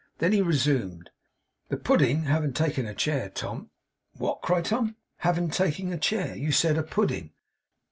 [0.17, 1.11] Then he resumed:
[1.69, 3.69] 'The pudding having taken a chair, Tom'
[4.17, 4.95] 'What!' cried Tom.
[5.17, 7.33] 'Having taken a chair.' 'You said a pudding.